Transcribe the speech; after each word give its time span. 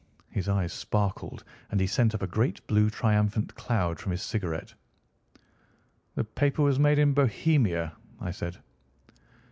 His 0.31 0.49
eyes 0.49 0.73
sparkled, 0.73 1.43
and 1.69 1.79
he 1.79 1.85
sent 1.85 2.15
up 2.15 2.23
a 2.23 2.27
great 2.27 2.65
blue 2.65 2.89
triumphant 2.89 3.53
cloud 3.53 3.99
from 3.99 4.11
his 4.11 4.23
cigarette. 4.23 4.73
"The 6.15 6.23
paper 6.23 6.63
was 6.63 6.79
made 6.79 6.97
in 6.97 7.13
Bohemia," 7.13 7.93
I 8.19 8.31
said. 8.31 8.57